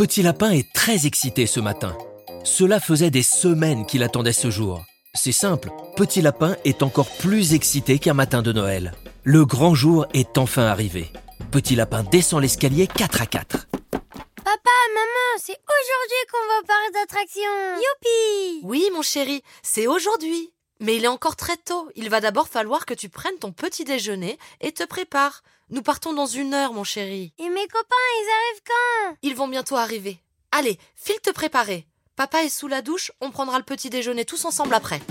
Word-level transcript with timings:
Petit 0.00 0.22
Lapin 0.22 0.52
est 0.52 0.72
très 0.72 1.04
excité 1.04 1.44
ce 1.44 1.60
matin. 1.60 1.94
Cela 2.42 2.80
faisait 2.80 3.10
des 3.10 3.22
semaines 3.22 3.84
qu'il 3.84 4.02
attendait 4.02 4.32
ce 4.32 4.48
jour. 4.48 4.82
C'est 5.12 5.30
simple, 5.30 5.68
Petit 5.94 6.22
Lapin 6.22 6.56
est 6.64 6.82
encore 6.82 7.10
plus 7.18 7.52
excité 7.52 7.98
qu'un 7.98 8.14
matin 8.14 8.40
de 8.40 8.50
Noël. 8.50 8.94
Le 9.24 9.44
grand 9.44 9.74
jour 9.74 10.06
est 10.14 10.38
enfin 10.38 10.62
arrivé. 10.62 11.12
Petit 11.50 11.76
Lapin 11.76 12.02
descend 12.02 12.40
l'escalier 12.40 12.86
4 12.86 13.20
à 13.20 13.26
4. 13.26 13.66
Papa, 13.70 14.70
maman, 14.94 15.36
c'est 15.36 15.58
aujourd'hui 15.68 16.24
qu'on 16.32 16.46
va 16.48 16.60
au 16.60 16.64
parc 16.64 16.94
d'attractions. 16.94 17.76
Youpi 17.76 18.60
Oui, 18.62 18.88
mon 18.94 19.02
chéri, 19.02 19.42
c'est 19.62 19.86
aujourd'hui. 19.86 20.50
Mais 20.80 20.96
il 20.96 21.04
est 21.04 21.08
encore 21.08 21.36
très 21.36 21.58
tôt. 21.58 21.90
Il 21.94 22.08
va 22.08 22.22
d'abord 22.22 22.48
falloir 22.48 22.86
que 22.86 22.94
tu 22.94 23.10
prennes 23.10 23.36
ton 23.38 23.52
petit 23.52 23.84
déjeuner 23.84 24.38
et 24.62 24.72
te 24.72 24.84
prépares. 24.84 25.42
Nous 25.68 25.82
partons 25.82 26.14
dans 26.14 26.24
une 26.24 26.54
heure, 26.54 26.72
mon 26.72 26.84
chéri. 26.84 27.34
Et 27.38 27.50
mes 27.50 27.68
copains, 27.68 28.06
ils 28.18 28.30
arrivent 28.30 28.62
quand? 28.66 28.79
Ils 29.22 29.34
vont 29.34 29.48
bientôt 29.48 29.76
arriver. 29.76 30.18
Allez, 30.50 30.78
file 30.96 31.20
te 31.22 31.30
préparer. 31.30 31.86
Papa 32.16 32.42
est 32.42 32.48
sous 32.48 32.68
la 32.68 32.80
douche, 32.80 33.12
on 33.20 33.30
prendra 33.30 33.58
le 33.58 33.64
petit 33.64 33.90
déjeuner 33.90 34.24
tous 34.24 34.46
ensemble 34.46 34.72
après. 34.72 35.02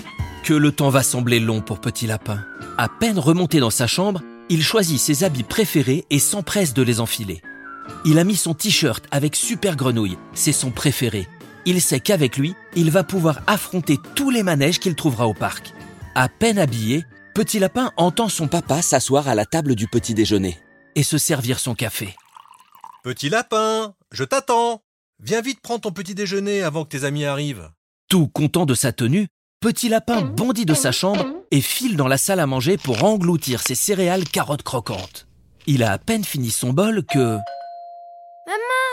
Que 0.43 0.53
le 0.55 0.71
temps 0.71 0.89
va 0.89 1.03
sembler 1.03 1.39
long 1.39 1.61
pour 1.61 1.79
Petit 1.79 2.07
Lapin. 2.07 2.43
À 2.79 2.89
peine 2.89 3.19
remonté 3.19 3.59
dans 3.59 3.69
sa 3.69 3.85
chambre, 3.85 4.21
il 4.49 4.63
choisit 4.63 4.99
ses 4.99 5.23
habits 5.23 5.43
préférés 5.43 6.05
et 6.09 6.17
s'empresse 6.17 6.73
de 6.73 6.81
les 6.81 6.99
enfiler. 6.99 7.43
Il 8.03 8.17
a 8.17 8.23
mis 8.23 8.35
son 8.35 8.55
t-shirt 8.55 9.05
avec 9.11 9.35
Super 9.35 9.75
Grenouille, 9.75 10.17
c'est 10.33 10.53
son 10.53 10.71
préféré. 10.71 11.27
Il 11.65 11.79
sait 11.79 11.99
qu'avec 11.99 12.37
lui, 12.37 12.55
il 12.75 12.89
va 12.89 13.03
pouvoir 13.03 13.41
affronter 13.45 13.99
tous 14.15 14.31
les 14.31 14.41
manèges 14.41 14.79
qu'il 14.79 14.95
trouvera 14.95 15.27
au 15.27 15.35
parc. 15.35 15.73
À 16.15 16.29
peine 16.29 16.57
habillé, 16.57 17.05
Petit 17.35 17.59
Lapin 17.59 17.91
entend 17.95 18.27
son 18.27 18.47
papa 18.47 18.81
s'asseoir 18.81 19.27
à 19.27 19.35
la 19.35 19.45
table 19.45 19.75
du 19.75 19.87
petit 19.87 20.15
déjeuner 20.15 20.57
et 20.95 21.03
se 21.03 21.19
servir 21.19 21.59
son 21.59 21.75
café. 21.75 22.15
Petit 23.01 23.29
lapin, 23.29 23.95
je 24.11 24.25
t'attends. 24.25 24.81
Viens 25.23 25.39
vite 25.39 25.61
prendre 25.61 25.79
ton 25.79 25.91
petit 25.91 26.15
déjeuner 26.15 26.63
avant 26.63 26.83
que 26.83 26.89
tes 26.89 27.05
amis 27.05 27.23
arrivent. 27.23 27.71
Tout 28.09 28.27
content 28.27 28.65
de 28.65 28.73
sa 28.73 28.91
tenue, 28.91 29.27
Petit 29.61 29.87
Lapin 29.87 30.21
bondit 30.21 30.65
de 30.65 30.73
sa 30.73 30.91
chambre 30.91 31.25
et 31.51 31.61
file 31.61 31.95
dans 31.95 32.09
la 32.09 32.17
salle 32.17 32.41
à 32.41 32.45
manger 32.45 32.77
pour 32.77 33.03
engloutir 33.05 33.61
ses 33.61 33.75
céréales 33.75 34.25
carottes 34.25 34.63
croquantes. 34.63 35.27
Il 35.65 35.83
a 35.83 35.93
à 35.93 35.97
peine 35.97 36.25
fini 36.25 36.49
son 36.49 36.73
bol 36.73 37.05
que... 37.05 37.19
Maman, 37.19 37.39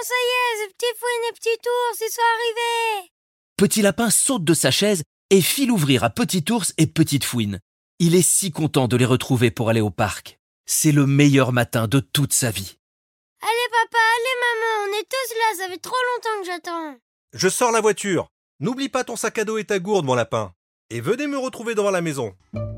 ça 0.02 0.14
y 0.14 0.30
est, 0.34 0.66
ce 0.66 0.72
petit 0.72 0.98
fouine 0.98 1.24
et 1.28 1.34
petit 1.34 1.68
ours, 1.68 1.98
ils 2.00 2.12
sont 2.12 2.22
arrivés 2.34 3.10
Petit 3.56 3.82
Lapin 3.82 4.10
saute 4.10 4.44
de 4.44 4.54
sa 4.54 4.70
chaise 4.70 5.02
et 5.30 5.40
file 5.40 5.72
ouvrir 5.72 6.04
à 6.04 6.10
Petit 6.10 6.44
Ours 6.50 6.74
et 6.78 6.86
Petite 6.86 7.24
Fouine. 7.24 7.58
Il 7.98 8.14
est 8.14 8.26
si 8.26 8.52
content 8.52 8.86
de 8.86 8.96
les 8.96 9.04
retrouver 9.04 9.50
pour 9.50 9.68
aller 9.68 9.80
au 9.80 9.90
parc. 9.90 10.38
C'est 10.64 10.92
le 10.92 11.06
meilleur 11.06 11.52
matin 11.52 11.88
de 11.88 11.98
toute 11.98 12.32
sa 12.32 12.52
vie. 12.52 12.76
Allez 13.48 13.70
papa, 13.70 13.98
allez 14.16 14.36
maman, 14.42 14.88
on 14.88 14.98
est 14.98 15.04
tous 15.04 15.34
là, 15.38 15.64
ça 15.64 15.70
fait 15.70 15.78
trop 15.78 15.94
longtemps 15.94 16.40
que 16.40 16.46
j'attends. 16.46 16.96
Je 17.32 17.48
sors 17.48 17.70
la 17.70 17.80
voiture. 17.80 18.26
N'oublie 18.58 18.88
pas 18.88 19.04
ton 19.04 19.14
sac 19.14 19.38
à 19.38 19.44
dos 19.44 19.56
et 19.58 19.64
ta 19.64 19.78
gourde, 19.78 20.04
mon 20.04 20.16
lapin. 20.16 20.50
Et 20.90 21.00
venez 21.00 21.28
me 21.28 21.38
retrouver 21.38 21.76
devant 21.76 21.92
la 21.92 22.00
maison. 22.00 22.34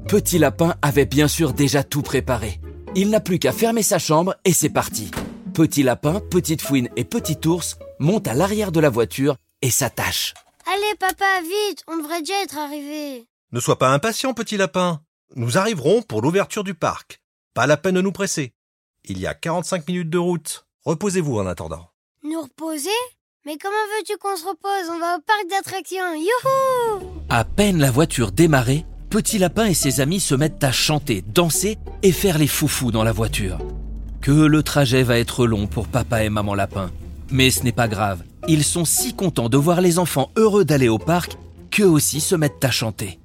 Petit 0.09 0.39
Lapin 0.39 0.75
avait 0.83 1.07
bien 1.07 1.27
sûr 1.27 1.55
déjà 1.55 1.85
tout 1.85 2.03
préparé. 2.03 2.61
Il 2.95 3.09
n'a 3.09 3.21
plus 3.21 3.39
qu'à 3.39 3.53
fermer 3.53 3.83
sa 3.83 3.99
chambre 3.99 4.35
et 4.45 4.53
c'est 4.53 4.69
parti. 4.69 5.11
Petit 5.55 5.83
Lapin, 5.83 6.21
Petite 6.21 6.61
Fouine 6.61 6.91
et 6.97 7.05
Petit 7.05 7.39
Ours 7.49 7.79
montent 7.99 8.29
à 8.29 8.35
l'arrière 8.35 8.71
de 8.71 8.81
la 8.81 8.91
voiture 8.91 9.37
et 9.63 9.71
s'attachent. 9.71 10.35
Allez 10.67 10.97
papa, 10.99 11.41
vite, 11.43 11.83
on 11.87 11.97
devrait 11.97 12.21
déjà 12.21 12.43
être 12.43 12.59
arrivés. 12.59 13.27
Ne 13.53 13.61
sois 13.61 13.79
pas 13.79 13.89
impatient, 13.89 14.35
petit 14.35 14.59
lapin. 14.59 15.01
Nous 15.35 15.57
arriverons 15.57 16.03
pour 16.03 16.21
l'ouverture 16.21 16.63
du 16.63 16.75
parc. 16.75 17.23
Pas 17.55 17.67
la 17.67 17.79
peine 17.79 17.95
de 17.95 18.03
nous 18.03 18.13
presser. 18.13 18.53
Il 19.11 19.19
y 19.19 19.27
a 19.27 19.33
45 19.33 19.89
minutes 19.89 20.11
de 20.11 20.19
route. 20.19 20.67
Reposez-vous 20.85 21.39
en 21.39 21.47
attendant. 21.47 21.89
Nous 22.25 22.43
reposer? 22.43 22.91
Mais 23.47 23.57
comment 23.57 23.75
veux-tu 23.97 24.19
qu'on 24.19 24.37
se 24.37 24.45
repose? 24.45 24.91
On 24.91 24.99
va 24.99 25.17
au 25.17 25.21
parc 25.21 25.47
d'attractions, 25.49 26.15
youhou 26.15 27.25
À 27.31 27.45
peine 27.45 27.79
la 27.79 27.91
voiture 27.91 28.33
démarrée, 28.33 28.85
Petit 29.09 29.39
Lapin 29.39 29.65
et 29.65 29.73
ses 29.73 30.03
amis 30.03 30.21
se 30.21 30.35
mettent 30.35 30.63
à 30.63 30.73
chanter, 30.73 31.23
danser 31.23 31.79
et 32.03 32.13
faire 32.13 32.37
les 32.37 32.47
foufous 32.47 32.91
dans 32.91 33.03
la 33.03 33.13
voiture. 33.13 33.57
Que 34.21 34.31
le 34.31 34.63
trajet 34.63 35.03
va 35.03 35.19
être 35.19 35.47
long 35.47 35.67
pour 35.67 35.89
papa 35.89 36.23
et 36.23 36.29
maman 36.29 36.55
Lapin. 36.55 36.91
Mais 37.31 37.51
ce 37.51 37.65
n'est 37.65 37.73
pas 37.73 37.89
grave. 37.89 38.23
Ils 38.47 38.65
sont 38.65 38.85
si 38.85 39.15
contents 39.15 39.49
de 39.49 39.57
voir 39.57 39.81
les 39.81 39.99
enfants 39.99 40.31
heureux 40.37 40.67
d'aller 40.67 40.91
au 40.91 40.99
parc 40.99 41.39
qu'eux 41.71 41.89
aussi 41.89 42.21
se 42.21 42.35
mettent 42.35 42.63
à 42.63 42.71
chanter. 42.71 43.19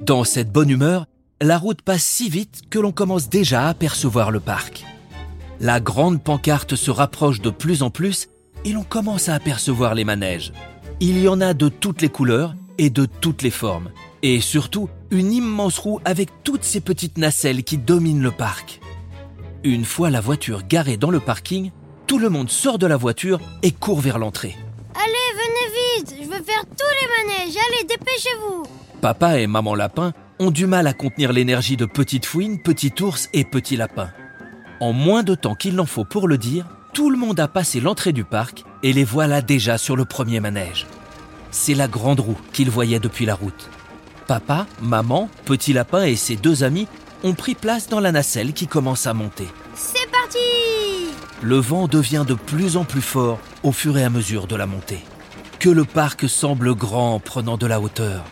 Dans 0.00 0.24
cette 0.24 0.50
bonne 0.50 0.70
humeur, 0.70 1.06
la 1.42 1.56
route 1.56 1.80
passe 1.80 2.04
si 2.04 2.28
vite 2.28 2.62
que 2.68 2.78
l'on 2.78 2.92
commence 2.92 3.30
déjà 3.30 3.64
à 3.64 3.68
apercevoir 3.70 4.30
le 4.30 4.40
parc. 4.40 4.84
La 5.58 5.80
grande 5.80 6.22
pancarte 6.22 6.76
se 6.76 6.90
rapproche 6.90 7.40
de 7.40 7.48
plus 7.48 7.82
en 7.82 7.90
plus 7.90 8.28
et 8.66 8.72
l'on 8.72 8.82
commence 8.82 9.30
à 9.30 9.34
apercevoir 9.34 9.94
les 9.94 10.04
manèges. 10.04 10.52
Il 11.00 11.18
y 11.18 11.28
en 11.28 11.40
a 11.40 11.54
de 11.54 11.68
toutes 11.68 12.02
les 12.02 12.10
couleurs 12.10 12.54
et 12.76 12.90
de 12.90 13.06
toutes 13.06 13.40
les 13.40 13.50
formes. 13.50 13.90
Et 14.22 14.42
surtout, 14.42 14.90
une 15.10 15.32
immense 15.32 15.78
roue 15.78 16.00
avec 16.04 16.28
toutes 16.44 16.64
ces 16.64 16.82
petites 16.82 17.16
nacelles 17.16 17.64
qui 17.64 17.78
dominent 17.78 18.22
le 18.22 18.30
parc. 18.30 18.80
Une 19.64 19.86
fois 19.86 20.10
la 20.10 20.20
voiture 20.20 20.66
garée 20.66 20.98
dans 20.98 21.10
le 21.10 21.20
parking, 21.20 21.70
tout 22.06 22.18
le 22.18 22.28
monde 22.28 22.50
sort 22.50 22.78
de 22.78 22.86
la 22.86 22.98
voiture 22.98 23.40
et 23.62 23.72
court 23.72 24.00
vers 24.00 24.18
l'entrée. 24.18 24.56
Allez, 24.94 25.14
venez 25.34 26.04
vite, 26.04 26.14
je 26.22 26.26
veux 26.26 26.42
faire 26.42 26.64
tous 26.66 26.84
les 27.00 27.28
manèges, 27.28 27.56
allez, 27.56 27.84
dépêchez-vous 27.84 28.64
Papa 29.00 29.38
et 29.38 29.46
maman 29.46 29.74
lapin 29.74 30.12
ont 30.40 30.50
du 30.50 30.66
mal 30.66 30.86
à 30.86 30.94
contenir 30.94 31.34
l'énergie 31.34 31.76
de 31.76 31.84
Petite 31.84 32.24
Fouine, 32.24 32.58
Petit 32.58 32.94
Ours 33.02 33.28
et 33.34 33.44
Petit 33.44 33.76
Lapin. 33.76 34.10
En 34.80 34.94
moins 34.94 35.22
de 35.22 35.34
temps 35.34 35.54
qu'il 35.54 35.74
n'en 35.74 35.84
faut 35.84 36.06
pour 36.06 36.26
le 36.26 36.38
dire, 36.38 36.64
tout 36.94 37.10
le 37.10 37.18
monde 37.18 37.38
a 37.38 37.46
passé 37.46 37.78
l'entrée 37.78 38.14
du 38.14 38.24
parc 38.24 38.64
et 38.82 38.94
les 38.94 39.04
voilà 39.04 39.42
déjà 39.42 39.76
sur 39.76 39.96
le 39.96 40.06
premier 40.06 40.40
manège. 40.40 40.86
C'est 41.50 41.74
la 41.74 41.88
grande 41.88 42.20
roue 42.20 42.38
qu'ils 42.54 42.70
voyaient 42.70 42.98
depuis 42.98 43.26
la 43.26 43.34
route. 43.34 43.68
Papa, 44.26 44.66
maman, 44.80 45.28
Petit 45.44 45.74
Lapin 45.74 46.04
et 46.04 46.16
ses 46.16 46.36
deux 46.36 46.64
amis 46.64 46.88
ont 47.22 47.34
pris 47.34 47.54
place 47.54 47.88
dans 47.88 48.00
la 48.00 48.10
nacelle 48.10 48.54
qui 48.54 48.66
commence 48.66 49.06
à 49.06 49.12
monter. 49.12 49.48
C'est 49.74 50.10
parti 50.10 50.38
Le 51.42 51.56
vent 51.56 51.86
devient 51.86 52.24
de 52.26 52.34
plus 52.34 52.78
en 52.78 52.84
plus 52.84 53.02
fort 53.02 53.40
au 53.62 53.72
fur 53.72 53.98
et 53.98 54.04
à 54.04 54.10
mesure 54.10 54.46
de 54.46 54.56
la 54.56 54.66
montée. 54.66 55.04
Que 55.58 55.68
le 55.68 55.84
parc 55.84 56.26
semble 56.30 56.74
grand 56.74 57.16
en 57.16 57.20
prenant 57.20 57.58
de 57.58 57.66
la 57.66 57.78
hauteur. 57.78 58.24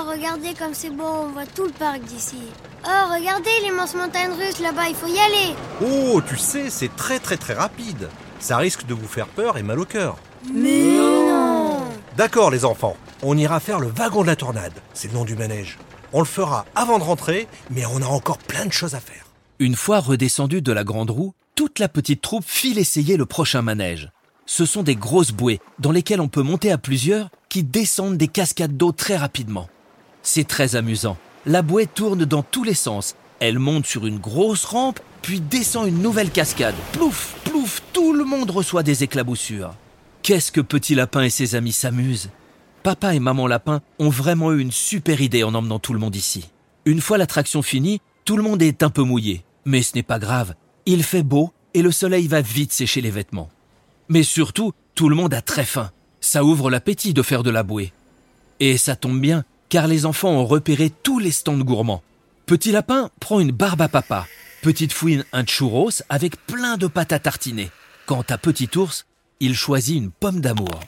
Oh, 0.00 0.10
regardez 0.10 0.54
comme 0.54 0.72
c'est 0.72 0.90
beau, 0.90 1.04
on 1.04 1.28
voit 1.28 1.46
tout 1.46 1.64
le 1.64 1.72
parc 1.72 2.00
d'ici. 2.04 2.38
Oh, 2.84 3.12
regardez 3.12 3.50
l'immense 3.62 3.94
montagne 3.94 4.30
russe 4.30 4.60
là-bas, 4.60 4.88
il 4.88 4.94
faut 4.94 5.06
y 5.06 5.18
aller 5.18 5.54
Oh, 5.84 6.22
tu 6.26 6.36
sais, 6.38 6.70
c'est 6.70 6.94
très 6.96 7.18
très 7.18 7.36
très 7.36 7.54
rapide. 7.54 8.08
Ça 8.38 8.56
risque 8.56 8.86
de 8.86 8.94
vous 8.94 9.06
faire 9.08 9.26
peur 9.26 9.58
et 9.58 9.62
mal 9.62 9.78
au 9.78 9.84
cœur. 9.84 10.16
Mais 10.54 10.96
non 10.96 11.80
D'accord 12.16 12.50
les 12.50 12.64
enfants, 12.64 12.96
on 13.22 13.36
ira 13.36 13.60
faire 13.60 13.78
le 13.78 13.88
wagon 13.88 14.22
de 14.22 14.28
la 14.28 14.36
tornade. 14.36 14.72
C'est 14.94 15.08
le 15.08 15.14
nom 15.14 15.24
du 15.24 15.36
manège. 15.36 15.78
On 16.12 16.20
le 16.20 16.24
fera 16.24 16.64
avant 16.74 16.98
de 16.98 17.04
rentrer, 17.04 17.46
mais 17.70 17.84
on 17.84 18.00
a 18.00 18.06
encore 18.06 18.38
plein 18.38 18.64
de 18.64 18.72
choses 18.72 18.94
à 18.94 19.00
faire. 19.00 19.26
Une 19.58 19.76
fois 19.76 20.00
redescendu 20.00 20.62
de 20.62 20.72
la 20.72 20.84
grande 20.84 21.10
roue, 21.10 21.34
toute 21.56 21.78
la 21.78 21.88
petite 21.88 22.22
troupe 22.22 22.44
file 22.46 22.78
essayer 22.78 23.18
le 23.18 23.26
prochain 23.26 23.60
manège. 23.60 24.10
Ce 24.46 24.64
sont 24.64 24.82
des 24.82 24.96
grosses 24.96 25.32
bouées 25.32 25.60
dans 25.78 25.92
lesquelles 25.92 26.22
on 26.22 26.28
peut 26.28 26.42
monter 26.42 26.72
à 26.72 26.78
plusieurs 26.78 27.28
qui 27.50 27.62
descendent 27.64 28.16
des 28.16 28.28
cascades 28.28 28.76
d'eau 28.76 28.92
très 28.92 29.16
rapidement. 29.16 29.68
C'est 30.22 30.46
très 30.46 30.76
amusant. 30.76 31.16
La 31.46 31.62
bouée 31.62 31.86
tourne 31.86 32.24
dans 32.24 32.42
tous 32.42 32.64
les 32.64 32.74
sens. 32.74 33.14
Elle 33.38 33.58
monte 33.58 33.86
sur 33.86 34.06
une 34.06 34.18
grosse 34.18 34.64
rampe, 34.64 35.00
puis 35.22 35.40
descend 35.40 35.88
une 35.88 36.02
nouvelle 36.02 36.30
cascade. 36.30 36.74
Plouf, 36.92 37.34
plouf, 37.44 37.82
tout 37.92 38.12
le 38.12 38.24
monde 38.24 38.50
reçoit 38.50 38.82
des 38.82 39.02
éclaboussures. 39.02 39.74
Qu'est-ce 40.22 40.52
que 40.52 40.60
Petit 40.60 40.94
Lapin 40.94 41.22
et 41.22 41.30
ses 41.30 41.54
amis 41.54 41.72
s'amusent 41.72 42.30
Papa 42.82 43.14
et 43.14 43.20
Maman 43.20 43.46
Lapin 43.46 43.80
ont 43.98 44.10
vraiment 44.10 44.52
eu 44.52 44.60
une 44.60 44.72
super 44.72 45.20
idée 45.20 45.44
en 45.44 45.54
emmenant 45.54 45.78
tout 45.78 45.92
le 45.92 45.98
monde 45.98 46.16
ici. 46.16 46.50
Une 46.84 47.00
fois 47.00 47.18
l'attraction 47.18 47.62
finie, 47.62 48.00
tout 48.24 48.36
le 48.36 48.42
monde 48.42 48.62
est 48.62 48.82
un 48.82 48.90
peu 48.90 49.02
mouillé. 49.02 49.44
Mais 49.64 49.82
ce 49.82 49.94
n'est 49.94 50.02
pas 50.02 50.18
grave. 50.18 50.54
Il 50.86 51.02
fait 51.02 51.22
beau 51.22 51.52
et 51.74 51.82
le 51.82 51.92
soleil 51.92 52.26
va 52.26 52.40
vite 52.40 52.72
sécher 52.72 53.00
les 53.00 53.10
vêtements. 53.10 53.50
Mais 54.08 54.22
surtout, 54.22 54.72
tout 54.94 55.08
le 55.08 55.16
monde 55.16 55.34
a 55.34 55.42
très 55.42 55.64
faim. 55.64 55.90
Ça 56.20 56.44
ouvre 56.44 56.70
l'appétit 56.70 57.14
de 57.14 57.22
faire 57.22 57.42
de 57.42 57.50
la 57.50 57.62
bouée. 57.62 57.92
Et 58.60 58.76
ça 58.76 58.96
tombe 58.96 59.20
bien, 59.20 59.44
car 59.70 59.86
les 59.86 60.04
enfants 60.04 60.32
ont 60.32 60.44
repéré 60.44 60.90
tous 60.90 61.18
les 61.18 61.30
stands 61.30 61.56
gourmands. 61.56 62.02
Petit 62.44 62.72
Lapin 62.72 63.08
prend 63.20 63.40
une 63.40 63.52
barbe 63.52 63.80
à 63.80 63.88
papa. 63.88 64.26
Petite 64.60 64.92
Fouine 64.92 65.24
un 65.32 65.46
churros 65.46 66.02
avec 66.10 66.44
plein 66.46 66.76
de 66.76 66.88
pâtes 66.88 67.12
à 67.12 67.18
tartiner. 67.18 67.70
Quant 68.04 68.24
à 68.28 68.36
Petit 68.36 68.68
Ours, 68.76 69.06
il 69.38 69.54
choisit 69.54 69.96
une 69.96 70.10
pomme 70.10 70.40
d'amour. 70.40 70.80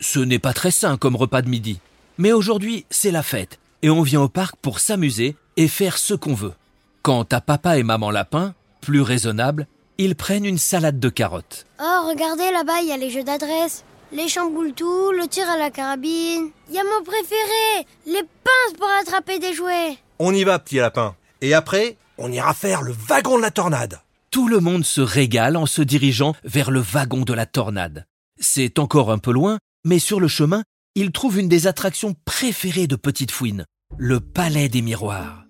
Ce 0.00 0.20
n'est 0.20 0.38
pas 0.38 0.54
très 0.54 0.70
sain 0.70 0.96
comme 0.96 1.16
repas 1.16 1.42
de 1.42 1.48
midi. 1.50 1.80
Mais 2.16 2.32
aujourd'hui, 2.32 2.86
c'est 2.88 3.10
la 3.10 3.24
fête 3.24 3.58
et 3.82 3.90
on 3.90 4.02
vient 4.02 4.22
au 4.22 4.28
parc 4.28 4.56
pour 4.56 4.78
s'amuser 4.78 5.36
et 5.56 5.68
faire 5.68 5.98
ce 5.98 6.14
qu'on 6.14 6.34
veut. 6.34 6.54
Quant 7.02 7.26
à 7.30 7.40
papa 7.40 7.76
et 7.76 7.82
maman 7.82 8.10
lapin, 8.10 8.54
plus 8.80 9.02
raisonnables, 9.02 9.66
ils 9.98 10.14
prennent 10.14 10.46
une 10.46 10.58
salade 10.58 11.00
de 11.00 11.08
carottes. 11.08 11.66
Oh, 11.80 12.08
regardez 12.08 12.50
là-bas, 12.52 12.80
il 12.80 12.88
y 12.88 12.92
a 12.92 12.96
les 12.96 13.10
jeux 13.10 13.24
d'adresse. 13.24 13.84
Les 14.14 14.28
chamboule-tout, 14.28 15.10
le 15.10 15.26
tir 15.26 15.50
à 15.50 15.56
la 15.56 15.70
carabine. 15.70 16.50
Il 16.68 16.74
y 16.74 16.78
a 16.78 16.84
mon 16.84 17.04
préféré, 17.04 17.84
les 18.06 18.22
pinces 18.22 18.78
pour 18.78 18.88
attraper 19.00 19.40
des 19.40 19.52
jouets. 19.52 19.98
On 20.20 20.32
y 20.32 20.44
va, 20.44 20.60
petit 20.60 20.76
lapin. 20.76 21.16
Et 21.40 21.52
après, 21.52 21.96
on 22.16 22.30
ira 22.30 22.54
faire 22.54 22.82
le 22.82 22.94
wagon 23.08 23.38
de 23.38 23.42
la 23.42 23.50
tornade. 23.50 24.00
Tout 24.30 24.46
le 24.46 24.60
monde 24.60 24.84
se 24.84 25.00
régale 25.00 25.56
en 25.56 25.66
se 25.66 25.82
dirigeant 25.82 26.36
vers 26.44 26.70
le 26.70 26.78
wagon 26.78 27.22
de 27.22 27.32
la 27.32 27.44
tornade. 27.44 28.06
C'est 28.38 28.78
encore 28.78 29.10
un 29.10 29.18
peu 29.18 29.32
loin, 29.32 29.58
mais 29.84 29.98
sur 29.98 30.20
le 30.20 30.28
chemin, 30.28 30.62
il 30.94 31.10
trouve 31.10 31.40
une 31.40 31.48
des 31.48 31.66
attractions 31.66 32.14
préférées 32.24 32.86
de 32.86 32.94
Petite 32.94 33.32
Fouine, 33.32 33.64
le 33.96 34.20
Palais 34.20 34.68
des 34.68 34.82
Miroirs. 34.82 35.42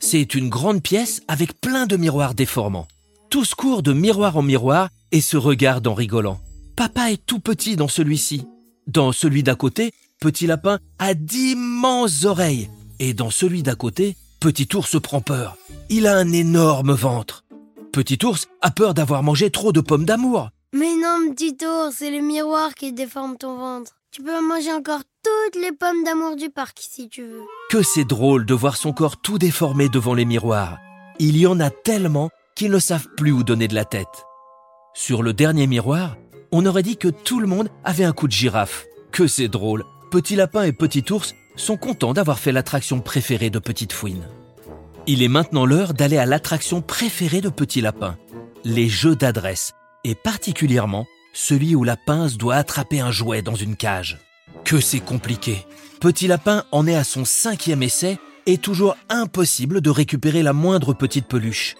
C'est 0.00 0.34
une 0.34 0.48
grande 0.48 0.82
pièce 0.82 1.22
avec 1.28 1.60
plein 1.60 1.86
de 1.86 1.96
miroirs 1.96 2.34
déformants. 2.34 2.88
Tous 3.30 3.54
courent 3.54 3.84
de 3.84 3.92
miroir 3.92 4.36
en 4.36 4.42
miroir 4.42 4.88
et 5.12 5.20
se 5.20 5.36
regardent 5.36 5.86
en 5.86 5.94
rigolant. 5.94 6.40
Papa 6.78 7.10
est 7.10 7.26
tout 7.26 7.40
petit 7.40 7.74
dans 7.74 7.88
celui-ci. 7.88 8.46
Dans 8.86 9.10
celui 9.10 9.42
d'à 9.42 9.56
côté, 9.56 9.90
Petit 10.20 10.46
Lapin 10.46 10.78
a 11.00 11.14
d'immenses 11.14 12.24
oreilles. 12.24 12.70
Et 13.00 13.14
dans 13.14 13.30
celui 13.30 13.64
d'à 13.64 13.74
côté, 13.74 14.16
Petit 14.38 14.68
Ours 14.76 15.00
prend 15.02 15.20
peur. 15.20 15.56
Il 15.90 16.06
a 16.06 16.16
un 16.16 16.30
énorme 16.30 16.92
ventre. 16.92 17.44
Petit 17.92 18.24
Ours 18.24 18.46
a 18.62 18.70
peur 18.70 18.94
d'avoir 18.94 19.24
mangé 19.24 19.50
trop 19.50 19.72
de 19.72 19.80
pommes 19.80 20.04
d'amour. 20.04 20.50
Mais 20.72 20.94
non, 20.94 21.34
petit 21.34 21.56
ours, 21.66 21.96
c'est 21.98 22.12
le 22.12 22.20
miroir 22.20 22.76
qui 22.76 22.92
déforme 22.92 23.36
ton 23.36 23.56
ventre. 23.56 23.96
Tu 24.12 24.22
peux 24.22 24.40
manger 24.40 24.72
encore 24.72 25.02
toutes 25.24 25.60
les 25.60 25.72
pommes 25.72 26.04
d'amour 26.04 26.36
du 26.36 26.48
parc 26.48 26.78
si 26.78 27.08
tu 27.08 27.22
veux. 27.22 27.42
Que 27.70 27.82
c'est 27.82 28.04
drôle 28.04 28.46
de 28.46 28.54
voir 28.54 28.76
son 28.76 28.92
corps 28.92 29.16
tout 29.16 29.38
déformé 29.38 29.88
devant 29.88 30.14
les 30.14 30.24
miroirs. 30.24 30.78
Il 31.18 31.38
y 31.38 31.48
en 31.48 31.58
a 31.58 31.70
tellement 31.70 32.30
qu'ils 32.54 32.70
ne 32.70 32.78
savent 32.78 33.08
plus 33.16 33.32
où 33.32 33.42
donner 33.42 33.66
de 33.66 33.74
la 33.74 33.84
tête. 33.84 34.26
Sur 34.94 35.24
le 35.24 35.32
dernier 35.32 35.66
miroir, 35.66 36.16
on 36.52 36.66
aurait 36.66 36.82
dit 36.82 36.96
que 36.96 37.08
tout 37.08 37.40
le 37.40 37.46
monde 37.46 37.68
avait 37.84 38.04
un 38.04 38.12
coup 38.12 38.26
de 38.26 38.32
girafe. 38.32 38.86
Que 39.12 39.26
c'est 39.26 39.48
drôle. 39.48 39.84
Petit 40.10 40.36
Lapin 40.36 40.62
et 40.62 40.72
Petit 40.72 41.04
Ours 41.12 41.34
sont 41.56 41.76
contents 41.76 42.14
d'avoir 42.14 42.38
fait 42.38 42.52
l'attraction 42.52 43.00
préférée 43.00 43.50
de 43.50 43.58
Petite 43.58 43.92
Fouine. 43.92 44.26
Il 45.06 45.22
est 45.22 45.28
maintenant 45.28 45.66
l'heure 45.66 45.94
d'aller 45.94 46.18
à 46.18 46.26
l'attraction 46.26 46.82
préférée 46.82 47.40
de 47.40 47.48
Petit 47.48 47.80
Lapin, 47.80 48.16
les 48.64 48.88
jeux 48.88 49.16
d'adresse, 49.16 49.72
et 50.04 50.14
particulièrement 50.14 51.06
celui 51.32 51.74
où 51.74 51.84
la 51.84 51.96
pince 51.96 52.36
doit 52.36 52.56
attraper 52.56 53.00
un 53.00 53.10
jouet 53.10 53.42
dans 53.42 53.54
une 53.54 53.76
cage. 53.76 54.18
Que 54.64 54.80
c'est 54.80 55.00
compliqué. 55.00 55.66
Petit 56.00 56.26
Lapin 56.26 56.64
en 56.72 56.86
est 56.86 56.94
à 56.94 57.04
son 57.04 57.24
cinquième 57.24 57.82
essai 57.82 58.18
et 58.46 58.58
toujours 58.58 58.96
impossible 59.08 59.80
de 59.80 59.90
récupérer 59.90 60.42
la 60.42 60.52
moindre 60.52 60.94
petite 60.94 61.26
peluche. 61.26 61.76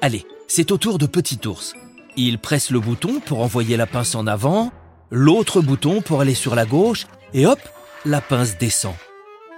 Allez, 0.00 0.26
c'est 0.46 0.70
au 0.70 0.78
tour 0.78 0.98
de 0.98 1.06
Petit 1.06 1.40
Ours. 1.46 1.74
Il 2.20 2.40
presse 2.40 2.70
le 2.70 2.80
bouton 2.80 3.20
pour 3.20 3.42
envoyer 3.42 3.76
la 3.76 3.86
pince 3.86 4.16
en 4.16 4.26
avant, 4.26 4.72
l'autre 5.12 5.60
bouton 5.60 6.02
pour 6.02 6.20
aller 6.20 6.34
sur 6.34 6.56
la 6.56 6.66
gauche, 6.66 7.06
et 7.32 7.46
hop, 7.46 7.60
la 8.04 8.20
pince 8.20 8.58
descend. 8.58 8.94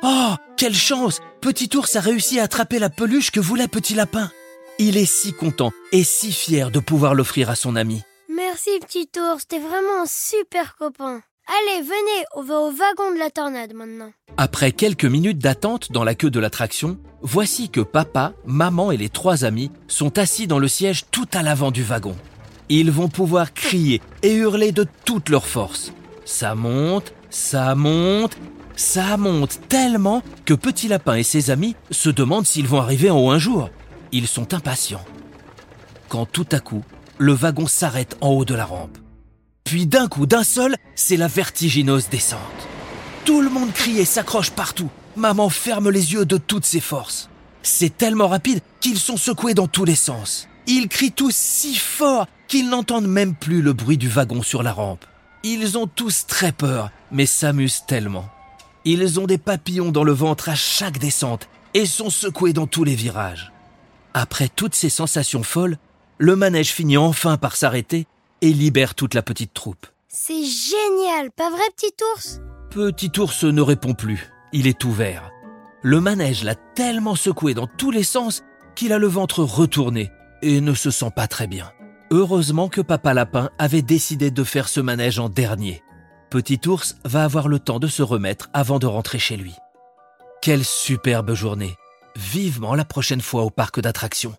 Oh, 0.03 0.35
quelle 0.59 0.75
chance 0.75 1.23
Petit 1.41 1.75
ours 1.75 1.97
a 1.97 2.01
réussi 2.01 2.39
à 2.39 2.43
attraper 2.43 2.79
la 2.79 2.91
peluche 2.91 3.31
que 3.31 3.41
voulait 3.41 3.67
Petit 3.67 3.95
Lapin. 3.95 4.31
Il 4.79 4.99
est 4.99 5.07
si 5.07 5.33
content 5.33 5.73
et 5.91 6.05
si 6.05 6.33
fier 6.33 6.71
de 6.71 6.81
pouvoir 6.81 7.15
l'offrir 7.15 7.49
à 7.49 7.55
son 7.55 7.77
ami. 7.77 8.03
Merci, 8.29 8.69
petit 8.87 9.09
ours, 9.19 9.49
t'es 9.49 9.59
vraiment 9.59 10.03
un 10.03 10.07
super 10.07 10.77
copain. 10.77 11.23
Allez, 11.49 11.81
venez, 11.81 12.25
on 12.35 12.43
va 12.43 12.59
au 12.59 12.71
wagon 12.71 13.15
de 13.15 13.19
la 13.19 13.31
tornade 13.31 13.73
maintenant. 13.73 14.13
Après 14.37 14.73
quelques 14.73 15.07
minutes 15.07 15.39
d'attente 15.39 15.93
dans 15.93 16.05
la 16.05 16.15
queue 16.15 16.31
de 16.31 16.41
l'attraction, 16.41 16.99
voici 17.23 17.71
que 17.71 17.81
papa, 17.81 18.35
maman 18.45 18.91
et 18.91 18.99
les 18.99 19.09
trois 19.09 19.47
amis 19.47 19.71
sont 19.89 20.19
assis 20.19 20.47
dans 20.47 20.59
le 20.59 20.69
siège 20.69 21.07
tout 21.11 21.29
à 21.33 21.43
l'avant 21.43 21.71
du 21.71 21.83
wagon. 21.83 22.15
Ils 22.73 22.93
vont 22.93 23.09
pouvoir 23.09 23.53
crier 23.53 24.01
et 24.23 24.33
hurler 24.33 24.71
de 24.71 24.87
toute 25.05 25.29
leur 25.29 25.45
force. 25.45 25.93
Ça 26.25 26.55
monte, 26.55 27.13
ça 27.29 27.75
monte, 27.75 28.37
ça 28.77 29.17
monte 29.17 29.59
tellement 29.69 30.23
que 30.45 30.55
Petit 30.55 30.87
Lapin 30.87 31.17
et 31.17 31.25
ses 31.25 31.51
amis 31.51 31.75
se 31.91 32.11
demandent 32.11 32.47
s'ils 32.47 32.69
vont 32.69 32.81
arriver 32.81 33.11
en 33.11 33.19
haut 33.19 33.31
un 33.31 33.41
jour. 33.41 33.71
Ils 34.13 34.29
sont 34.29 34.55
impatients. 34.55 35.05
Quand 36.09 36.27
tout 36.27 36.47
à 36.53 36.61
coup, 36.61 36.85
le 37.19 37.33
wagon 37.33 37.67
s'arrête 37.67 38.17
en 38.21 38.29
haut 38.29 38.45
de 38.45 38.55
la 38.55 38.67
rampe. 38.67 38.99
Puis 39.65 39.89
d'un 39.89 40.07
coup, 40.07 40.27
d'un 40.27 40.45
seul, 40.45 40.77
c'est 40.95 41.17
la 41.17 41.27
vertigineuse 41.27 42.09
descente. 42.09 42.39
Tout 43.25 43.41
le 43.41 43.51
monde 43.51 43.73
crie 43.73 43.99
et 43.99 44.05
s'accroche 44.05 44.51
partout. 44.51 44.91
Maman 45.17 45.49
ferme 45.49 45.91
les 45.91 46.13
yeux 46.13 46.25
de 46.25 46.37
toutes 46.37 46.65
ses 46.65 46.81
forces. 46.81 47.31
C'est 47.65 47.97
tellement 47.97 48.29
rapide 48.29 48.61
qu'ils 48.79 49.01
sont 49.01 49.17
secoués 49.17 49.55
dans 49.55 49.67
tous 49.67 49.85
les 49.85 49.97
sens. 49.97 50.47
Ils 50.67 50.89
crient 50.89 51.13
tous 51.13 51.35
si 51.35 51.75
fort 51.75 52.27
qu'ils 52.49 52.69
n'entendent 52.69 53.09
même 53.09 53.35
plus 53.35 53.63
le 53.63 53.73
bruit 53.73 53.99
du 53.99 54.09
wagon 54.09 54.43
sur 54.43 54.63
la 54.63 54.73
rampe. 54.73 55.05
Ils 55.43 55.79
ont 55.79 55.87
tous 55.87 56.27
très 56.27 56.53
peur, 56.53 56.91
mais 57.11 57.27
s'amusent 57.27 57.85
tellement. 57.87 58.29
Ils 58.85 59.21
ont 59.21 59.27
des 59.27 59.39
papillons 59.39 59.93
dans 59.93 60.05
le 60.05 60.13
ventre 60.13 60.49
à 60.49 60.55
chaque 60.55 60.99
descente 60.99 61.49
et 61.75 61.87
sont 61.87 62.11
secoués 62.11 62.53
dans 62.53 62.67
tous 62.67 62.85
les 62.85 62.95
virages. 62.95 63.53
Après 64.15 64.49
toutes 64.49 64.75
ces 64.75 64.89
sensations 64.89 65.43
folles, 65.43 65.79
le 66.19 66.37
manège 66.37 66.73
finit 66.73 66.97
enfin 66.97 67.37
par 67.37 67.57
s'arrêter 67.57 68.07
et 68.43 68.53
libère 68.53 68.95
toute 68.95 69.15
la 69.15 69.23
petite 69.23 69.55
troupe. 69.55 69.87
C'est 70.09 70.45
génial, 70.45 71.31
pas 71.31 71.51
vrai, 71.51 71.63
petit 71.77 71.95
ours? 72.15 72.41
Petit 72.71 73.13
ours 73.19 73.45
ne 73.45 73.63
répond 73.63 73.95
plus, 73.95 74.31
il 74.53 74.67
est 74.67 74.85
ouvert. 74.85 75.31
Le 75.83 76.01
manège 76.01 76.45
l'a 76.45 76.57
tellement 76.57 77.15
secoué 77.15 77.55
dans 77.55 77.67
tous 77.67 77.91
les 77.91 78.03
sens 78.03 78.43
qu'il 78.75 78.93
a 78.93 78.99
le 78.99 79.07
ventre 79.07 79.43
retourné 79.43 80.11
et 80.43 80.61
ne 80.61 80.75
se 80.75 80.91
sent 80.91 81.11
pas 81.15 81.27
très 81.27 81.47
bien. 81.47 81.71
Heureusement 82.11 82.69
que 82.69 82.81
Papa 82.81 83.15
Lapin 83.15 83.51
avait 83.59 83.83
décidé 83.83 84.31
de 84.31 84.45
faire 84.45 84.69
ce 84.69 84.81
manège 84.81 85.19
en 85.19 85.29
dernier. 85.29 85.83
Petit 86.31 86.61
ours 86.67 86.97
va 87.05 87.25
avoir 87.25 87.49
le 87.49 87.59
temps 87.59 87.79
de 87.79 87.87
se 87.87 88.03
remettre 88.03 88.49
avant 88.53 88.79
de 88.79 88.87
rentrer 88.87 89.19
chez 89.19 89.37
lui. 89.37 89.55
Quelle 90.43 90.65
superbe 90.65 91.35
journée 91.35 91.77
Vivement 92.17 92.75
la 92.75 92.85
prochaine 92.85 93.21
fois 93.21 93.45
au 93.45 93.51
parc 93.51 93.81
d'attractions. 93.81 94.35